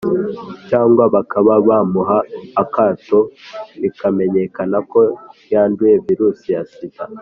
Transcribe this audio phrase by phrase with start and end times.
[0.69, 2.17] cyangwa bakaba bamuha
[2.61, 3.19] akato
[3.81, 5.01] bikamenyakana ko
[5.51, 7.03] yanduye virusi ya sida,